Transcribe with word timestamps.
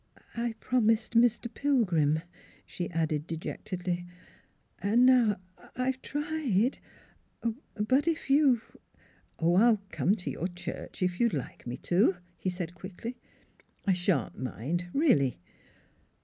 "I 0.45 0.53
promised 0.53 1.13
Mr. 1.13 1.45
Pilgrim," 1.53 2.21
she 2.65 2.89
added 2.89 3.27
deject 3.27 3.69
edly;" 3.69 4.07
and 4.79 5.05
now 5.05 5.39
I've 5.75 6.01
tried; 6.01 6.79
but 7.77 8.07
if 8.07 8.27
you 8.27 8.61
""Oh, 9.43 9.57
I'll 9.57 9.79
come 9.91 10.15
to 10.15 10.31
your 10.31 10.47
church, 10.47 11.03
if 11.03 11.19
you'd 11.19 11.35
like 11.35 11.67
me 11.67 11.77
to," 11.85 12.15
he 12.39 12.49
said 12.49 12.73
quickly." 12.73 13.19
I 13.85 13.93
shan't 13.93 14.39
mind, 14.39 14.87
really." 14.91 15.37